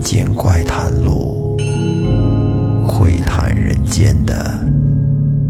[0.00, 1.58] 民间怪谈录，
[2.88, 4.58] 窥探人间的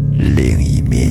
[0.09, 1.09] 另一面。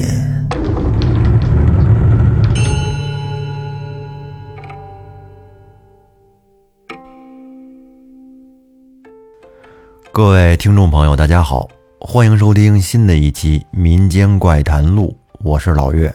[10.12, 11.66] 各位听众朋友，大家好，
[11.98, 16.14] 欢迎收听新的一期《民间怪谈录》，我是老岳。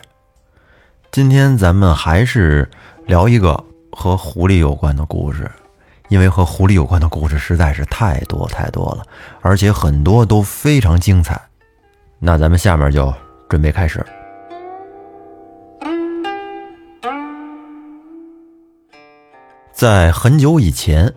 [1.12, 2.70] 今天咱们还是
[3.08, 3.62] 聊一个
[3.92, 5.50] 和狐狸有关的故事，
[6.08, 9.04] 因为和狐狸有关的故事实在是太多太多了，
[9.42, 11.42] 而且很多都非常精彩。
[12.20, 13.14] 那咱们下面就
[13.50, 14.06] 准备开始。
[19.72, 21.14] 在很久以前，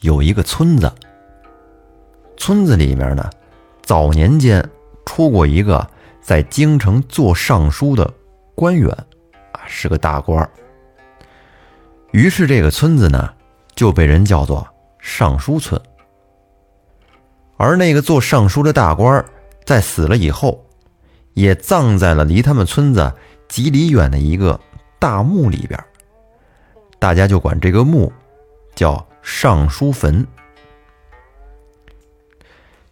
[0.00, 0.92] 有一个村子，
[2.36, 3.28] 村子里面呢，
[3.82, 4.64] 早年间
[5.04, 5.84] 出过一个
[6.20, 8.08] 在京城做尚书的
[8.54, 8.88] 官员，
[9.50, 10.48] 啊，是个大官儿。
[12.12, 13.32] 于是这个村子呢，
[13.74, 14.66] 就被人叫做
[14.98, 15.80] 尚书村。
[17.56, 19.24] 而那个做尚书的大官，
[19.64, 20.64] 在死了以后，
[21.34, 23.12] 也葬在了离他们村子
[23.48, 24.58] 几里远的一个
[24.98, 25.78] 大墓里边。
[26.98, 28.12] 大家就管这个墓
[28.74, 30.26] 叫尚书坟。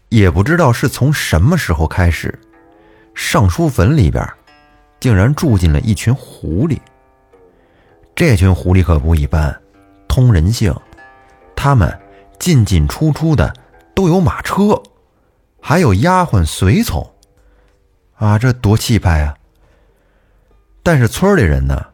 [0.08, 2.36] 也不知道是从什么时候开始，
[3.14, 4.28] 尚书坟里边
[4.98, 6.78] 竟然住进了一群狐狸。
[8.14, 9.56] 这群狐狸可不一般，
[10.10, 10.74] 通人性，
[11.54, 11.96] 他们
[12.40, 13.54] 进进出出的
[13.94, 14.82] 都有马车，
[15.62, 17.08] 还有丫鬟随从，
[18.16, 19.36] 啊，这多气派啊！
[20.82, 21.86] 但是村里人呢，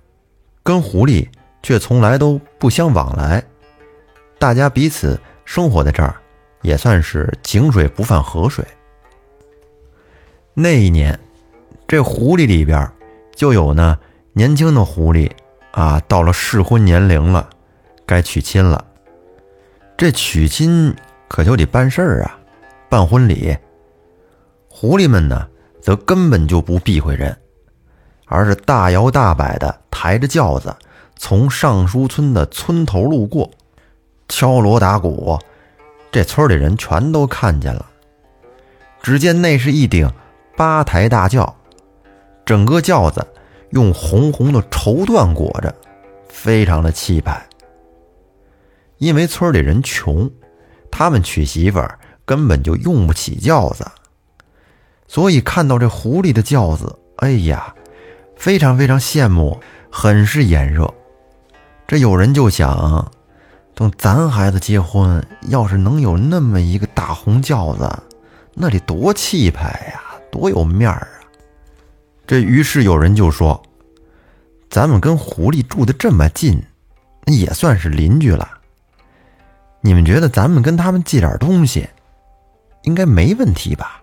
[0.62, 1.28] 跟狐狸
[1.62, 3.44] 却从来都不相往来，
[4.38, 6.16] 大家彼此生活在这儿，
[6.62, 8.64] 也算是井水不犯河水。
[10.54, 11.20] 那一年，
[11.86, 12.90] 这狐狸里边
[13.34, 13.98] 就有呢
[14.32, 15.30] 年轻的狐狸
[15.72, 17.50] 啊，到了适婚年龄了，
[18.06, 18.84] 该娶亲了。
[19.96, 20.94] 这娶亲
[21.28, 22.38] 可就得办事儿啊，
[22.88, 23.56] 办婚礼。
[24.68, 25.48] 狐狸们呢，
[25.80, 27.36] 则根本就不避讳人，
[28.26, 30.74] 而是大摇大摆的抬着轿子。
[31.18, 33.50] 从尚书村的村头路过，
[34.28, 35.38] 敲锣打鼓，
[36.12, 37.86] 这村里人全都看见了。
[39.02, 40.12] 只见那是一顶
[40.58, 41.56] 八抬大轿，
[42.44, 43.26] 整个轿子
[43.70, 45.74] 用红红的绸缎裹着，
[46.28, 47.46] 非常的气派。
[48.98, 50.30] 因为村里人穷，
[50.90, 53.86] 他们娶媳妇儿根本就用不起轿子，
[55.06, 57.74] 所以看到这狐狸的轿子，哎呀，
[58.36, 60.92] 非常非常羡慕，很是眼热。
[61.86, 63.12] 这有人就想，
[63.74, 67.88] 等咱孩子结婚，要是能有那么一个大红轿子，
[68.54, 70.02] 那得多气派呀，
[70.32, 71.20] 多有面儿啊！
[72.26, 73.62] 这于是有人就说
[74.68, 76.60] ：“咱们跟狐狸住的这么近，
[77.24, 78.55] 那也算是邻居了。
[79.86, 81.88] 你们觉得咱们跟他们借点东西，
[82.82, 84.02] 应该没问题吧？”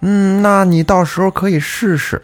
[0.00, 2.22] 嗯，那你到时候可以试试。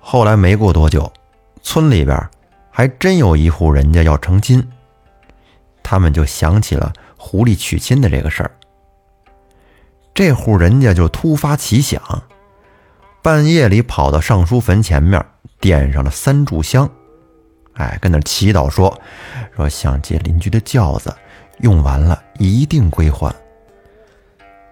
[0.00, 1.10] 后来没过多久。
[1.62, 2.28] 村里边
[2.70, 4.66] 还真有一户人家要成亲，
[5.82, 8.50] 他们就想起了狐狸娶亲的这个事儿。
[10.14, 12.22] 这户人家就突发奇想，
[13.22, 15.24] 半夜里跑到尚书坟前面，
[15.60, 16.90] 点上了三炷香，
[17.74, 19.00] 哎，跟那祈祷说
[19.54, 21.14] ：“说想借邻居的轿子，
[21.58, 23.34] 用完了一定归还。”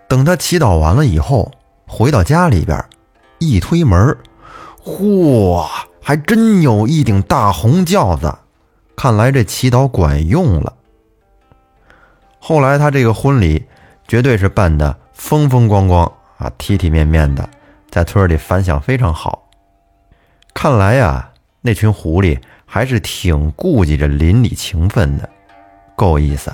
[0.08, 1.50] 等他祈祷完了以后，
[1.86, 2.82] 回到家里边，
[3.38, 4.16] 一推门，
[4.82, 5.66] 嚯！
[6.00, 8.34] 还真有一顶大红轿子，
[8.96, 10.72] 看来这祈祷管用了。
[12.38, 13.66] 后来他这个婚礼
[14.06, 17.46] 绝对是办的风风光光啊，体体面面的，
[17.90, 19.50] 在村里反响非常好。
[20.54, 25.28] 看来呀，那群狐狸还是挺顾及着邻里情分的，
[25.96, 26.52] 够意思。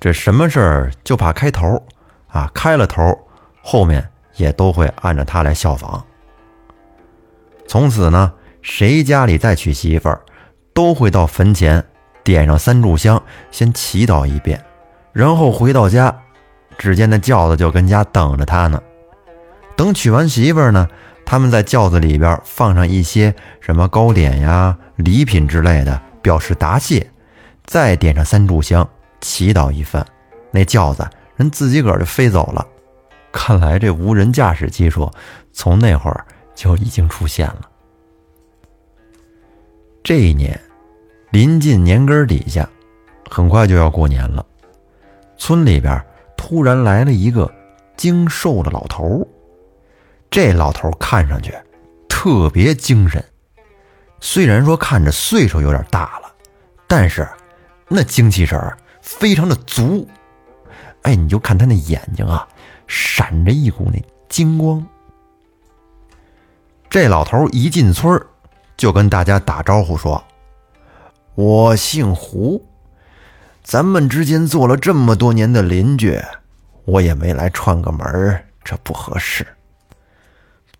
[0.00, 1.80] 这什么事儿就怕开头
[2.26, 3.16] 啊，开了头，
[3.62, 6.04] 后面也都会按照他来效仿。
[7.68, 8.32] 从此呢，
[8.62, 10.20] 谁家里再娶媳妇儿，
[10.74, 11.82] 都会到坟前
[12.22, 14.62] 点上三炷香，先祈祷一遍，
[15.12, 16.14] 然后回到家，
[16.76, 18.82] 只见那轿子就跟家等着他呢。
[19.76, 20.88] 等娶完媳妇儿呢，
[21.26, 27.06] 他们在轿子里边放上一些什么糕点呀、礼品之类的，表示答谢，
[27.66, 28.88] 再点上三炷香，
[29.20, 30.06] 祈祷一番，
[30.50, 31.06] 那轿子
[31.36, 32.66] 人自己个儿就飞走了。
[33.30, 35.10] 看来这无人驾驶技术
[35.52, 36.24] 从那会儿。
[36.56, 37.68] 就已经出现了。
[40.02, 40.58] 这一年，
[41.30, 42.66] 临近年根底下，
[43.30, 44.42] 很快就要过年了。
[45.36, 46.02] 村里边
[46.34, 47.52] 突然来了一个
[47.94, 49.28] 精瘦的老头儿
[50.30, 51.54] 这老头看上去
[52.08, 53.24] 特别精神，
[54.20, 56.32] 虽然说看着岁数有点大了，
[56.86, 57.26] 但是
[57.88, 58.60] 那精气神
[59.00, 60.06] 非常的足。
[61.02, 62.46] 哎，你就看他那眼睛啊，
[62.86, 64.84] 闪着一股那金光。
[66.90, 68.20] 这老头一进村，
[68.76, 70.22] 就跟大家打招呼说
[71.34, 72.64] ：“我姓胡，
[73.62, 76.20] 咱们之间做了这么多年的邻居，
[76.84, 79.46] 我也没来串个门，这不合适。”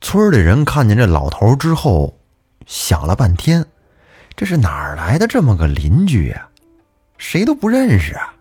[0.00, 2.18] 村里人看见这老头之后，
[2.66, 3.64] 想了半天，
[4.36, 6.48] 这是哪儿来的这么个邻居呀？
[7.18, 8.34] 谁都不认识啊。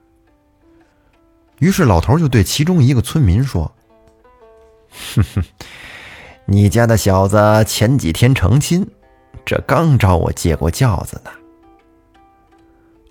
[1.60, 3.72] 于是老头就对其中一个村民说
[5.16, 5.44] ：“哼哼，
[6.46, 8.86] 你家的小子前几天成亲，
[9.46, 11.31] 这刚找我借过轿子呢。”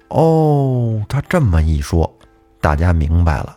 [0.08, 2.14] 哦，他这么一说，
[2.61, 3.56] 大家明白了，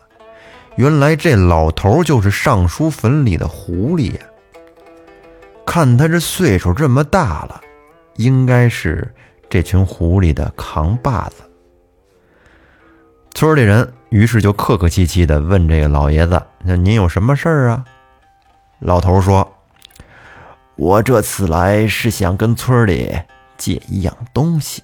[0.76, 4.24] 原来这老头就是尚书坟里的狐狸呀。
[5.68, 7.60] 看他这岁数这么大了，
[8.16, 9.14] 应该是
[9.50, 11.42] 这群狐狸的扛把子。
[13.32, 17.84] 村里人于是就客客气气的问这个老爷子：“那您有什么事儿啊？”
[18.80, 19.46] 老头说
[20.74, 23.14] ：“我这次来是想跟村里
[23.58, 24.82] 借一样东西。”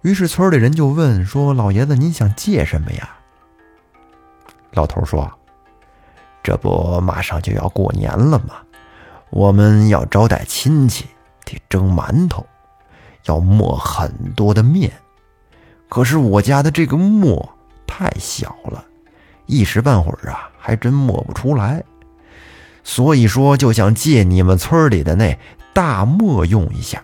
[0.00, 3.18] 于是村里人就问说：“老爷子，您想借什么呀？”
[4.72, 5.30] 老头说
[6.46, 8.62] ：“这不马上就要过年了吗？
[9.30, 11.04] 我们要招待亲戚，
[11.44, 12.46] 得蒸馒头，
[13.24, 14.92] 要磨很多的面。”
[15.90, 17.52] 可是我家的这个磨
[17.84, 18.84] 太小了，
[19.46, 21.82] 一时半会儿啊，还真磨不出来。
[22.84, 25.36] 所以说，就想借你们村里的那
[25.74, 27.02] 大磨用一下。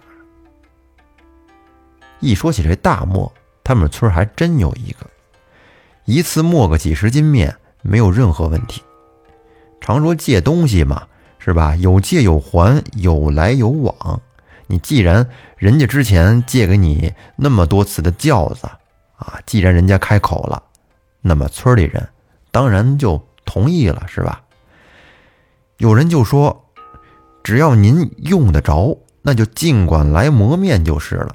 [2.21, 3.33] 一说起这大磨，
[3.65, 5.05] 他们村还真有一个，
[6.05, 8.81] 一次磨个几十斤面，没有任何问题。
[9.83, 11.09] 常说借东西嘛，
[11.41, 11.75] 是吧？
[11.75, 14.21] 有借有还，有来有往。
[14.69, 18.69] 你既然人家之前借给你那么多次的轿子，
[19.17, 20.63] 啊，既然人家开口了，
[21.21, 22.09] 那么村里人
[22.53, 24.43] 当然就同意了，是吧？
[25.79, 26.71] 有人就说，
[27.43, 31.35] 只要您用得着，那就尽管来磨面就是了。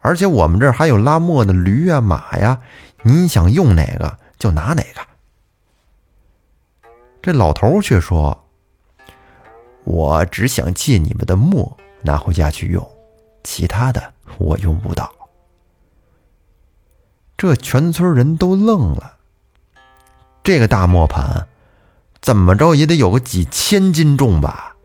[0.00, 2.58] 而且我们这儿还有拉磨的驴啊、马呀，
[3.02, 5.00] 您想用哪个就拿哪个。
[7.24, 8.44] 这老头却说
[9.84, 11.74] ：“我只想借你们的磨。”
[12.04, 12.86] 拿回家去用，
[13.42, 15.10] 其他的我用不到。
[17.38, 19.14] 这全村人都愣了。
[20.42, 21.48] 这个大磨盘，
[22.20, 24.76] 怎么着也得有个几千斤重吧？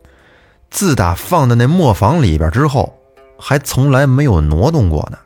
[0.70, 2.98] 自打放在那磨坊里边之后，
[3.38, 5.20] 还从来没有挪动过呢。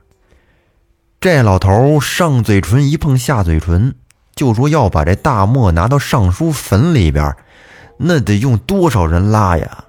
[1.22, 3.94] 这老头上嘴唇一碰下嘴唇，
[4.36, 7.36] 就说要把这大磨拿到尚书坟里边，
[7.98, 9.86] 那得用多少人拉呀？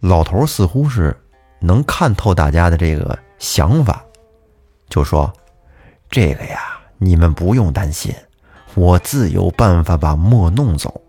[0.00, 1.16] 老头似乎是
[1.60, 4.04] 能看透大家的这个想法，
[4.88, 5.32] 就说
[6.08, 8.14] ：“这个呀，你们不用担心，
[8.74, 11.00] 我自有办法把墨弄走。”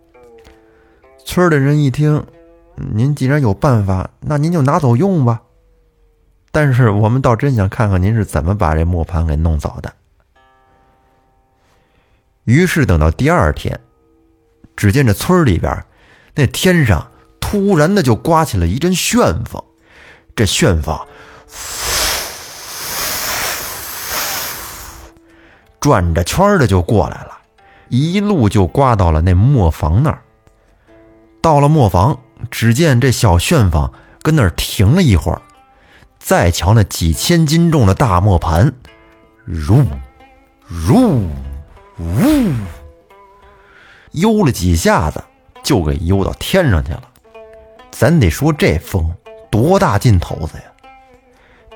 [1.24, 2.25] 村里人一听，
[2.75, 5.42] 您既然有办法，那您就拿走用吧。
[6.51, 9.94] 但是我们倒真想看看您是怎么把这磨盘给弄走的。
[12.50, 13.80] 于是等到第二天，
[14.75, 15.86] 只见这村里边
[16.34, 17.12] 那天上。
[17.40, 19.63] 突然的就刮起了一阵旋风，
[20.36, 21.00] 这旋风
[25.79, 27.39] 转着圈的就过来了，
[27.88, 30.22] 一路就刮到了那磨坊那儿。
[31.41, 32.20] 到了磨坊，
[32.51, 33.91] 只见这小旋风
[34.22, 35.41] 跟那儿停了一会儿，
[36.20, 38.72] 再瞧那几千斤重的大磨盘，
[39.46, 39.84] 如
[40.68, 41.27] 如
[42.00, 42.53] 呜，
[44.12, 45.24] 悠了几下子，
[45.62, 47.03] 就给悠到天上去了。
[47.91, 49.13] 咱得说这风
[49.51, 50.63] 多大劲头子呀！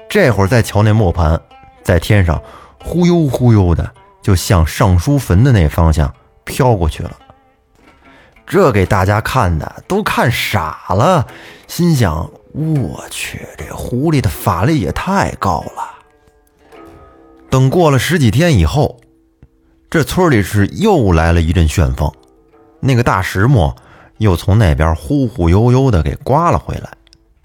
[0.07, 1.41] 这会儿再瞧那磨盘，
[1.83, 2.41] 在天上
[2.81, 6.13] 忽悠忽悠的，就向尚书坟的那方向
[6.45, 7.11] 飘过去了。
[8.45, 11.27] 这给大家看的都看傻了，
[11.67, 15.91] 心想：我去，这狐狸的法力也太高了。
[17.49, 18.99] 等过了十几天以后，
[19.93, 22.11] 这村里是又来了一阵旋风，
[22.79, 23.75] 那个大石磨。
[24.17, 26.89] 又从那边忽忽悠悠的给刮了回来，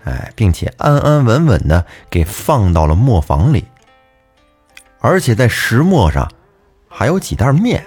[0.05, 3.67] 哎，并且安安稳稳的给放到了磨坊里，
[4.99, 6.27] 而且在石磨上
[6.89, 7.87] 还有几袋面。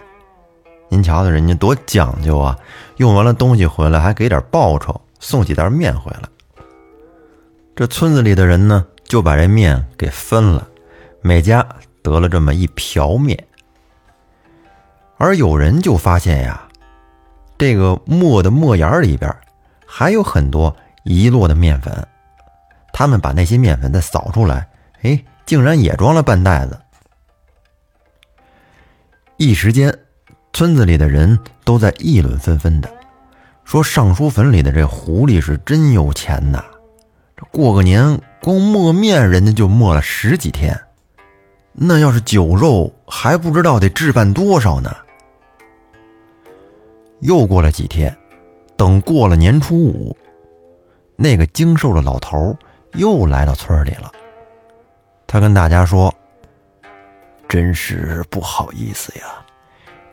[0.89, 2.55] 您瞧瞧人家多讲究啊！
[2.97, 6.29] 用完了东西回来还给点报酬，送几袋面回来。
[7.75, 10.67] 这村子里的人呢，就把这面给分了，
[11.23, 11.67] 每家
[12.03, 13.43] 得了这么一瓢面。
[15.21, 16.67] 而有人就发现呀。
[17.55, 19.31] 这个磨的磨眼里边
[19.85, 22.07] 还有很多遗落的面粉，
[22.91, 24.67] 他们把那些面粉再扫出来，
[25.03, 26.81] 哎，竟然也装了半袋子。
[29.37, 29.95] 一时间，
[30.53, 32.91] 村子里的人都在议论纷纷的，
[33.63, 36.65] 说尚书坟里的这狐狸是真有钱呐！
[37.37, 40.81] 这过个年，光磨面人家就磨了十几天，
[41.73, 44.91] 那要是酒肉，还不知道得置办多少呢。
[47.21, 48.15] 又过了几天，
[48.75, 50.15] 等过了年初五，
[51.15, 52.55] 那个精瘦的老头
[52.93, 54.11] 又来到村里了。
[55.25, 56.13] 他跟大家说。
[57.49, 59.25] 真是不好意思呀，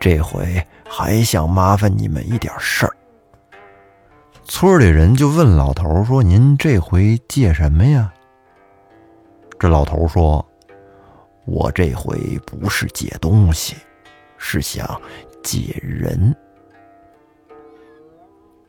[0.01, 2.93] 这回还想麻烦你们一点事儿。
[4.45, 8.13] 村里人就问老头说：“您这回借什么呀？”
[9.57, 10.45] 这老头说
[11.47, 13.77] ：“我这回不是借东西，
[14.37, 15.01] 是想
[15.41, 16.35] 借人。”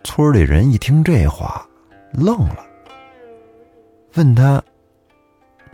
[0.03, 1.67] 村里人一听这话，
[2.13, 2.65] 愣了，
[4.15, 4.63] 问他：“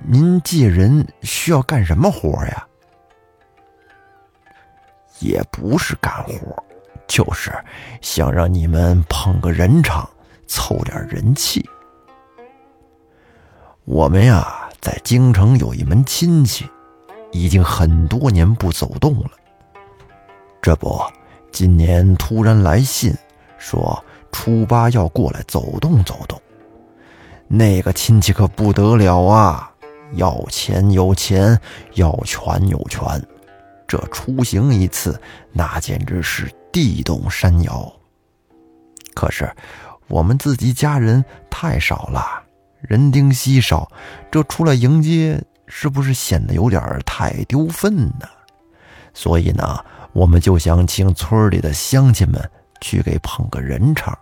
[0.06, 2.68] 您借人需要干什么活呀？”
[5.20, 6.64] 也不是干活，
[7.08, 7.52] 就是
[8.02, 10.10] 想让你们捧个人场，
[10.48, 11.68] 凑点人气。
[13.86, 16.68] 我们呀，在京城有一门亲戚，
[17.32, 19.32] 已经很多年不走动了。
[20.62, 21.00] 这不，
[21.52, 23.16] 今年突然来信，
[23.58, 24.04] 说
[24.38, 26.40] 初八要过来走动走动。
[27.48, 29.72] 那个亲戚可不得了啊，
[30.16, 31.58] 要钱有钱，
[31.94, 33.02] 要权有权。
[33.88, 35.18] 这出行一次，
[35.54, 37.90] 那简直是地动山摇。
[39.14, 39.50] 可是
[40.10, 42.44] 我们自己家人太少了，
[42.82, 43.90] 人丁稀少，
[44.30, 48.28] 这出来迎接，是不是显得有点太丢份呢？
[49.14, 49.80] 所以呢，
[50.12, 52.52] 我们就想请村里的乡亲们
[52.82, 54.18] 去给捧个人场，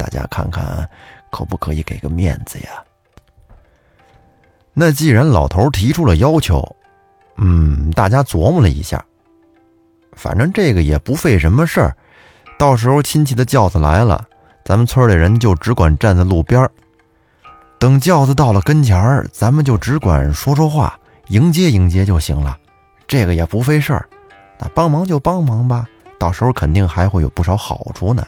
[0.00, 0.88] 大家看看
[1.30, 2.70] 可不可以给个面子呀？
[4.72, 6.64] 那既然老头提出了要求。
[7.42, 9.02] 嗯，大家琢磨了一下，
[10.12, 11.96] 反正这个也不费什么事儿。
[12.58, 14.26] 到时候亲戚的轿子来了，
[14.62, 16.68] 咱们村里人就只管站在路边
[17.78, 22.58] 等轿子到了跟前儿，咱们就只管说说话，迎接迎接就行了。
[23.06, 24.06] 这个也不费事儿，
[24.58, 25.86] 那帮忙就帮忙吧。
[26.18, 28.26] 到时候肯定还会有不少好处呢。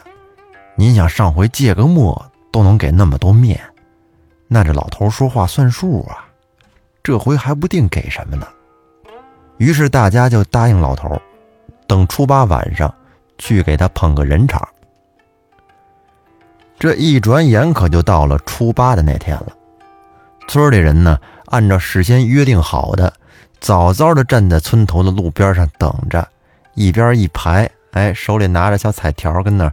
[0.75, 3.59] 您想上回借个墨都能给那么多面，
[4.47, 6.25] 那这老头说话算数啊，
[7.03, 8.47] 这回还不定给什么呢。
[9.57, 11.21] 于是大家就答应老头，
[11.87, 12.93] 等初八晚上
[13.37, 14.67] 去给他捧个人场。
[16.79, 19.47] 这一转眼可就到了初八的那天了。
[20.47, 23.13] 村里人呢，按照事先约定好的，
[23.59, 26.27] 早早的站在村头的路边上等着，
[26.73, 29.71] 一边一排，哎，手里拿着小彩条，跟那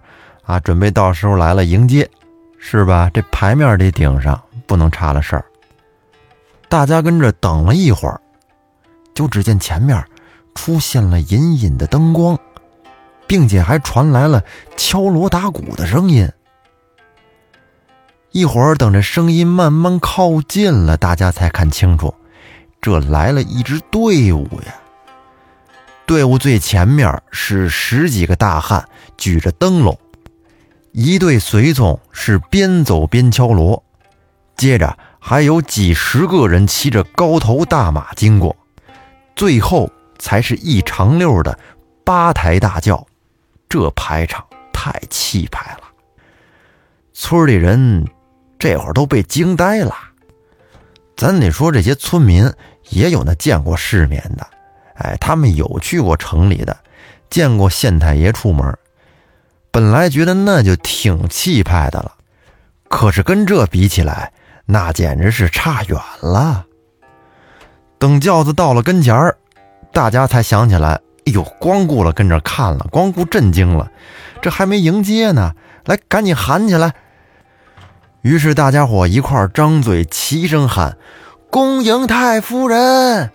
[0.51, 2.11] 啊，准备到时候来了迎接，
[2.59, 3.09] 是吧？
[3.15, 5.45] 这牌面得顶上，不能差了事儿。
[6.69, 8.21] 大家跟着等了一会儿。
[9.13, 10.03] 就只见前面
[10.55, 12.39] 出现了隐隐的灯光，
[13.27, 14.43] 并且还传来了
[14.77, 16.29] 敲锣打鼓的声音。
[18.31, 22.15] 一会儿等这声音慢慢靠近了，大家才看清楚，
[22.81, 24.75] 这来了一支队伍呀。
[26.07, 28.85] 队伍最前面是十几个大汉
[29.17, 29.99] 举着灯笼，
[30.93, 33.83] 一队随从是边走边敲锣，
[34.57, 38.57] 接着还有几十个人骑着高头大马经过。
[39.37, 41.59] 最后才是一长溜的
[42.05, 43.07] 八抬大轿，
[43.69, 45.83] 这排场太气派了。
[47.13, 48.07] 村里人
[48.59, 49.95] 这会儿都被惊呆了。
[51.17, 52.51] 咱得说，这些村民
[52.89, 54.47] 也有那见过世面的，
[54.95, 56.77] 哎，他们有去过城里的，
[57.29, 58.77] 见过县太爷出门，
[59.71, 62.15] 本来觉得那就挺气派的了，
[62.89, 64.33] 可是跟这比起来，
[64.67, 66.67] 那简直是差远了。
[67.99, 69.37] 等轿子到了跟前儿，
[69.93, 73.91] 大家才想起来，哎呦，光顾了跟着看了，光顾震惊了，
[74.41, 76.95] 这还没迎接呢，来，赶紧喊起来。
[78.23, 80.99] 于是大家伙一块张嘴齐声喊
[81.49, 83.31] ：“恭迎太夫人！”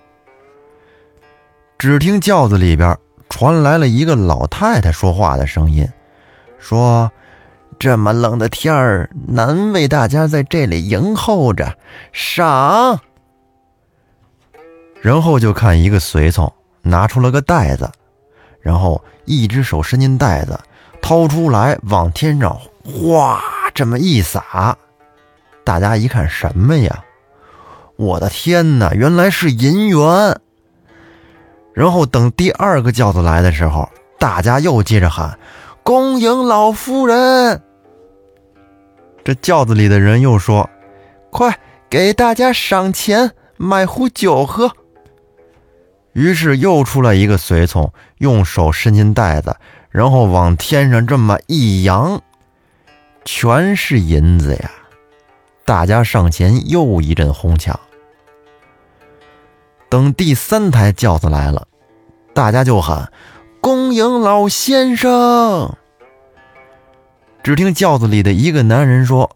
[1.79, 2.97] 只听轿子里边
[3.29, 5.89] 传来了一个老太太说话的声音，
[6.67, 7.11] 说
[7.77, 11.77] ：“这么冷的天儿，难为大家在这里迎候着，
[12.11, 12.99] 赏。”
[14.99, 17.91] 然后就看一个随从拿出了个袋子，
[18.61, 20.59] 然后一只手伸进袋子，
[21.03, 23.39] 掏出来往天上哗
[23.75, 24.75] 这么一撒，
[25.63, 27.03] 大家一看什么呀？
[27.95, 30.41] 我的天哪，原来是银元！
[31.75, 35.37] 然后等第二个轿子来的时候，大家又接着喊
[35.85, 37.61] ：“恭迎老夫人！”
[39.23, 40.67] 这轿子里的人又说
[41.29, 44.71] ：“快给大家赏钱！”买壶酒喝。”
[46.13, 49.55] 于是又出来一个随从，用手伸进袋子，
[49.91, 52.19] 然后往天上这么一扬，
[53.23, 54.71] 全是银子呀！
[55.65, 57.79] 大家上前又一阵哄抢。
[59.87, 61.67] 等第三台轿子来了，
[62.33, 63.11] 大家就喊
[63.65, 65.75] ：“恭迎老先生！”
[67.41, 69.35] 只听轿子里的一个男人说：“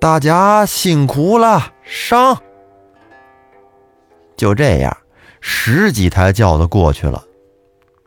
[0.00, 2.42] 大家辛苦了，上！”
[4.36, 4.96] 就这样。
[5.40, 7.22] 十几台轿子过去了，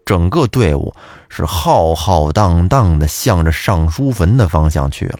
[0.04, 0.94] 整个队伍
[1.30, 5.20] 是浩浩荡荡的向着上书坟的方向去了。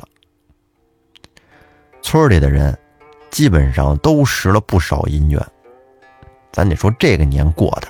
[2.02, 2.78] 村里的人
[3.30, 5.42] 基本上都拾了不少银元，
[6.52, 7.88] 咱得说这个年过的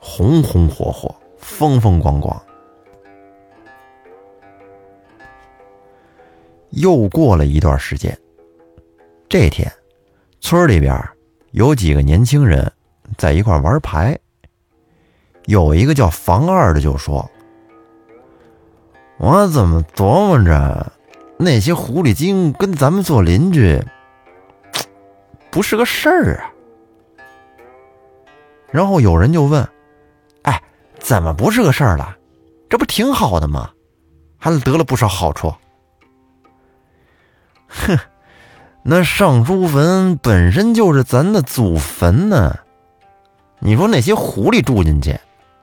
[0.00, 2.40] 红红火火、风风光光。
[6.70, 8.18] 又过了一段时间，
[9.28, 9.70] 这天，
[10.40, 11.00] 村里边
[11.52, 12.72] 有几个年轻人。
[13.16, 14.18] 在一块玩牌，
[15.44, 17.30] 有一个叫房二的就说
[19.16, 20.92] ：“我怎么琢磨着，
[21.38, 23.80] 那些狐狸精跟咱们做邻居，
[25.52, 26.50] 不是个事儿啊。”
[28.72, 29.66] 然后有人就问
[30.42, 30.60] ：“哎，
[31.06, 32.16] 怎么不是个事儿了？
[32.68, 33.70] 这不挺好的吗？
[34.38, 35.54] 还得了不少好处。”
[37.70, 37.96] 哼，
[38.82, 42.56] 那尚书坟本身就是咱的祖坟呢。
[43.60, 45.16] 你说那些狐狸住进去，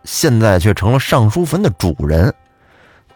[0.05, 2.33] 现在却成了尚书坟的主人，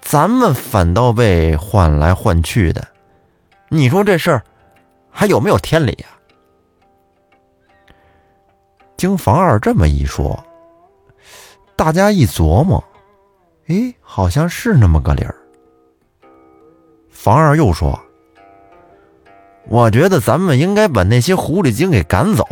[0.02, 2.86] 咱们反倒被换来换去的，
[3.70, 4.44] 你说这事儿
[5.10, 6.08] 还有没有天理呀？
[8.98, 10.44] 经房二这么一说，
[11.78, 12.84] 大家一琢磨，
[13.68, 15.36] 哎，好像是那么个理儿。
[17.10, 17.98] 房二又说
[19.70, 22.44] ：“我觉得咱们应该把那些狐狸精给赶走。”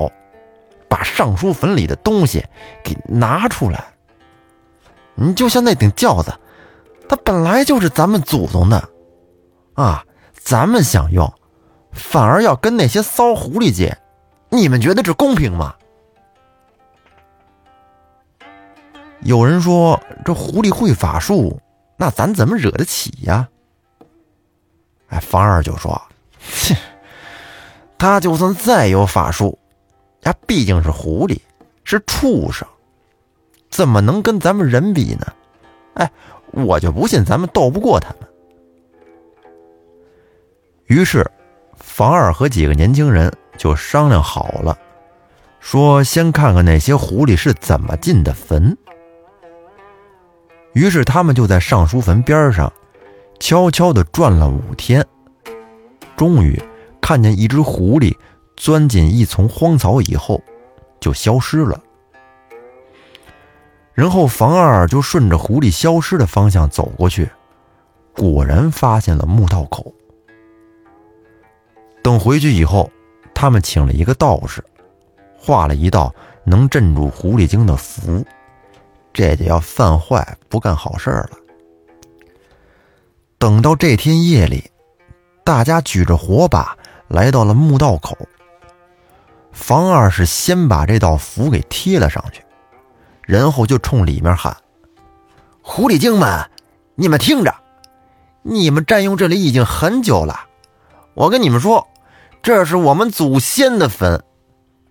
[0.87, 2.45] 把尚书坟里的东西
[2.83, 3.83] 给拿出来。
[5.15, 6.31] 你就像那顶轿子，
[7.09, 8.89] 它本来就是咱们祖宗的，
[9.73, 11.33] 啊，咱们想用，
[11.91, 13.97] 反而要跟那些骚狐狸借，
[14.49, 15.73] 你们觉得这公平吗？
[19.25, 21.59] 有人说这狐狸会法术，
[21.97, 23.49] 那咱怎么惹得起呀？
[25.07, 25.99] 哎，方二就说
[26.39, 26.77] ：“切，
[27.97, 29.57] 他就算再有法术。”
[30.21, 31.39] 他毕竟是狐狸，
[31.83, 32.67] 是畜生，
[33.71, 35.25] 怎么能跟咱们人比呢？
[35.95, 36.11] 哎，
[36.51, 38.29] 我就不信咱们斗不过他们。
[40.85, 41.25] 于是，
[41.77, 44.77] 房二和几个年轻人就商量好了，
[45.59, 48.77] 说先看看那些狐狸是怎么进的坟。
[50.75, 52.71] 于是，他们就在尚书坟边上
[53.39, 55.03] 悄悄地转了五天，
[56.15, 56.61] 终于
[57.01, 58.15] 看见一只狐狸。
[58.57, 60.41] 钻进一丛荒草以后，
[61.01, 61.77] 就消失了。
[63.93, 67.29] 然后房二就顺着狐狸消失的方向走过去，
[68.13, 69.93] 果然发现了墓道口。
[72.01, 72.89] 等回去以后，
[73.33, 74.63] 他们请了一个道士，
[75.37, 78.25] 画了一道能镇住狐狸精的符，
[79.15, 81.29] 这就要犯坏不干好事了。
[83.37, 84.69] 等到这天夜里，
[85.45, 88.17] 大家举着火把来到了墓道口。
[89.53, 92.43] 房二是先把这道符给贴了上去，
[93.21, 94.57] 然后就冲里面喊
[95.63, 96.49] ：“狐狸精们，
[96.95, 97.55] 你们听着，
[98.43, 100.47] 你们占用这里已经很久了。
[101.13, 101.87] 我跟你们说，
[102.43, 104.21] 这是我们祖先的坟，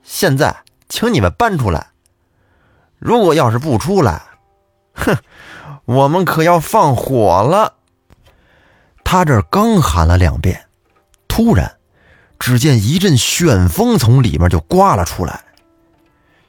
[0.03, 0.57] 现在
[0.89, 1.89] 请你们搬出来。
[3.05, 4.23] 如果要是不出来，
[4.97, 5.14] 哼，
[5.85, 7.75] 我们可要放火了。”
[9.05, 10.64] 他这刚喊了两遍，
[11.29, 11.77] 突然。
[12.37, 15.45] 只见一阵旋风从里面就刮了出来。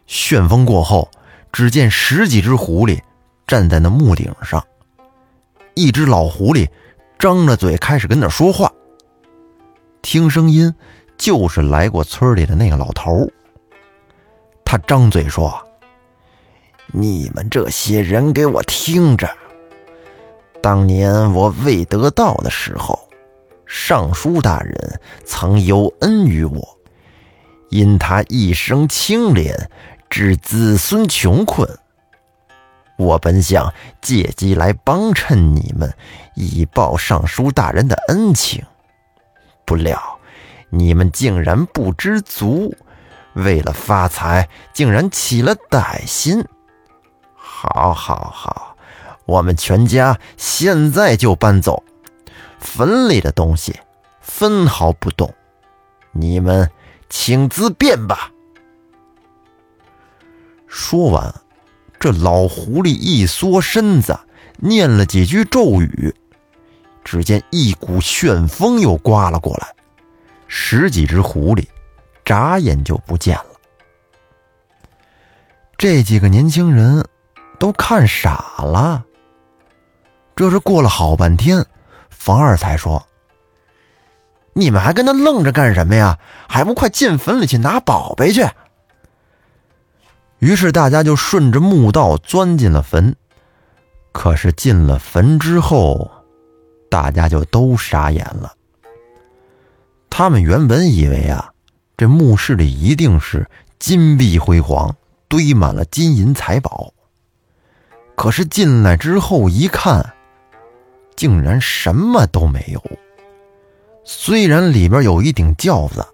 [0.08, 1.10] 旋风过后，
[1.54, 3.02] 只见十几只狐狸
[3.48, 4.66] 站在那木顶上。
[5.74, 6.68] 一只老狐狸
[7.20, 8.72] 张着嘴开始跟那说话。
[10.02, 10.74] 听声音，
[11.18, 13.30] 就是来过村里的那个老头。
[14.66, 15.54] 他张嘴说
[16.94, 19.30] ：“你们这些人给我听着，
[20.62, 23.00] 当年我未得道的时候。”
[23.68, 26.78] 尚书大人曾有恩于我，
[27.70, 29.72] 因他一生清廉，
[30.08, 31.68] 致子孙穷困。
[32.96, 35.92] 我本想借机来帮衬你们，
[36.36, 38.64] 以报尚书大人的恩情，
[39.66, 40.00] 不料
[40.70, 42.72] 你们竟然不知足，
[43.34, 46.46] 为了发财，竟然起了歹心。
[47.58, 48.76] 好，好，好，
[49.26, 51.82] 我们全家现在就搬走。
[52.60, 53.80] 坟里的东西
[54.20, 55.34] 分毫不动，
[56.12, 56.70] 你们
[57.10, 58.30] 请自便吧。
[60.68, 61.34] 说完，
[61.98, 64.20] 这老狐狸一缩身子，
[64.58, 66.14] 念了几句咒语，
[67.06, 69.74] 只见一股旋风又刮了过来，
[70.48, 71.66] 十几只狐狸
[72.26, 73.46] 眨眼就不见了。
[75.78, 77.06] 这几个年轻人
[77.56, 79.04] 都看傻了。
[80.36, 81.66] 这是过了好半天，
[82.10, 83.06] 房二才说
[84.54, 86.20] ：“你们还跟他愣着干什么呀？
[86.48, 88.46] 还不快进坟里去拿宝贝去！”
[90.40, 93.16] 于是大家就顺着墓道钻进了坟。
[94.12, 96.12] 可是进了坟之后，
[96.90, 98.54] 大家就都傻眼了。
[100.10, 101.52] 他们原本以为啊，
[101.98, 104.96] 这墓室里一定是金碧辉煌。
[105.28, 106.94] 堆满了金银财宝，
[108.16, 110.14] 可是进来之后一看，
[111.16, 112.82] 竟然什么都没有。
[114.04, 116.06] 虽然里边有一顶轿子，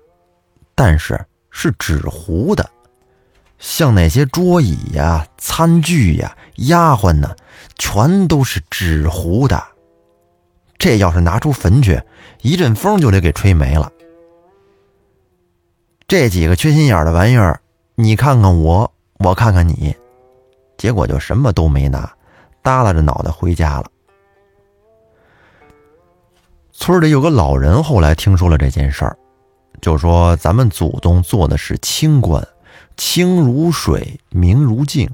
[0.75, 2.69] 但是是纸糊的，
[3.59, 7.35] 像那些桌椅呀、餐具呀、丫鬟呢，
[7.77, 9.63] 全都是纸糊的。
[10.77, 12.01] 这要是拿出坟去，
[12.41, 13.91] 一阵风就得给吹没了。
[16.07, 17.61] 这几个缺心眼的玩意儿，
[17.95, 18.91] 你看看我。
[19.23, 19.95] 我看看你，
[20.81, 22.11] 结果就什么都没拿，
[22.63, 23.85] 耷拉着脑袋回家了。
[26.71, 29.15] 村里有个老人后来听说了这件事儿，
[29.79, 32.43] 就说咱们祖宗做的是清官，
[32.97, 35.07] 清如水，明如镜。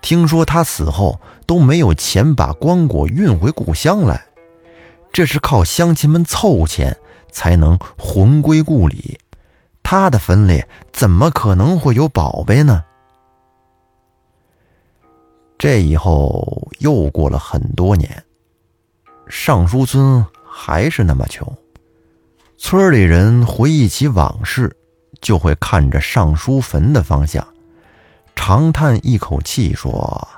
[0.00, 4.24] 听说他死后都没有钱把棺椁运回故乡来，
[5.12, 6.96] 这是靠乡亲们凑钱
[7.32, 9.18] 才能魂归故里。
[9.82, 12.84] 他的坟里怎么可能会有宝贝呢？
[15.56, 18.22] 这以后又过了很多年，
[19.28, 21.50] 尚书村还是那么穷。
[22.56, 24.74] 村里人回忆起往事，
[25.20, 27.46] 就会看着尚书坟的方向，
[28.34, 30.28] 长叹一口气说：“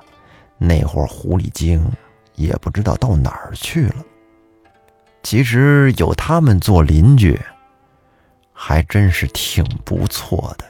[0.58, 1.84] 那会儿狐狸精
[2.34, 4.04] 也不知道到哪儿去了。”
[5.22, 7.40] 其实有他们做邻居，
[8.52, 10.64] 还真是挺不错的。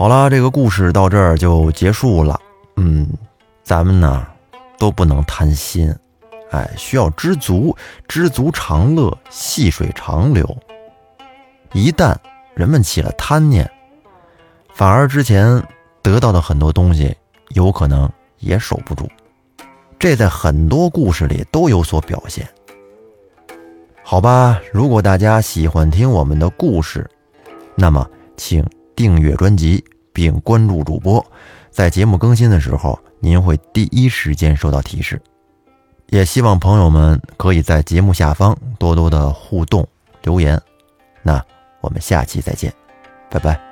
[0.00, 2.40] 好了，这个故事到这儿就结束了。
[2.76, 3.06] 嗯，
[3.62, 4.26] 咱们呢
[4.78, 5.94] 都不能贪心，
[6.50, 7.76] 哎，需要知足，
[8.08, 10.56] 知足常乐，细水长流。
[11.74, 12.16] 一旦
[12.54, 13.70] 人们起了贪念，
[14.72, 15.62] 反而之前
[16.00, 17.14] 得到的很多东西
[17.50, 19.06] 有可能也守不住。
[19.98, 22.48] 这在很多故事里都有所表现。
[24.02, 27.06] 好吧，如果大家喜欢听我们的故事，
[27.74, 28.08] 那么
[28.38, 28.64] 请。
[29.00, 29.82] 订阅专辑
[30.12, 31.24] 并关注主播，
[31.70, 35.18] 在节目更新的时候，您会第一时间收到提示。
[36.08, 39.88] 也希望朋友们可以在节目下方多多的互动
[40.22, 40.60] 留言。
[41.22, 41.42] 那
[41.80, 42.70] 我们下期再见，
[43.30, 43.69] 拜拜。